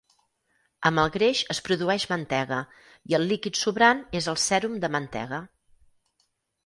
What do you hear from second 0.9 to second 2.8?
el greix es produeix mantega,